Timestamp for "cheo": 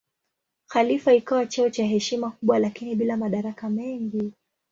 1.45-1.69